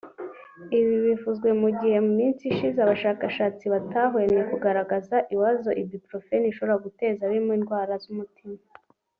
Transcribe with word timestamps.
Ibi 0.79 0.95
bivuzwe 1.05 1.49
mu 1.61 1.69
gihe 1.79 1.97
mu 2.05 2.11
minsi 2.19 2.43
ishize 2.53 2.77
abashakashatsi 2.81 3.65
batahwemye 3.73 4.41
kugaragaza 4.49 5.15
ibibazo 5.31 5.69
Ibuprofen 5.81 6.41
ishobora 6.51 6.81
guteza 6.85 7.29
birimo 7.31 7.53
indwara 7.59 7.93
z’umutima 8.03 8.57